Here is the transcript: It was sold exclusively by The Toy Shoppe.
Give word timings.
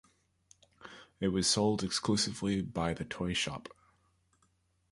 It 1.19 1.27
was 1.27 1.45
sold 1.45 1.83
exclusively 1.83 2.63
by 2.63 2.95
The 2.95 3.05
Toy 3.05 3.33
Shoppe. 3.33 3.69